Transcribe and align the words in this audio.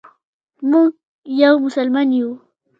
موږ 0.69 0.89
یو 1.43 1.53
مسلمان 1.65 2.07
یو. 2.19 2.29